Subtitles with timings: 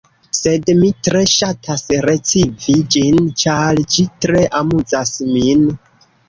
[0.35, 5.71] Sed mi tre ŝatas recivi ĝin, ĉar ĝi tre amuzas min.